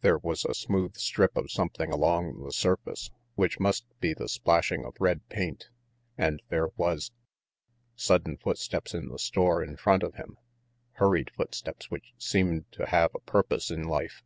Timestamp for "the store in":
9.08-9.76